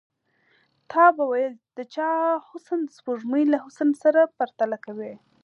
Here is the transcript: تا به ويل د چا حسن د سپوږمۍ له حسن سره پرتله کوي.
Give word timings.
تا 0.91 1.03
به 1.15 1.23
ويل 1.31 1.53
د 1.77 1.79
چا 1.95 2.09
حسن 2.47 2.79
د 2.85 2.89
سپوږمۍ 2.97 3.43
له 3.51 3.57
حسن 3.65 3.89
سره 4.03 4.21
پرتله 4.37 4.77
کوي. 4.85 5.13